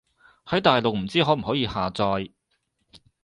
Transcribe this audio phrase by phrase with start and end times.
[0.47, 2.31] 喺大陸唔知可唔可以下載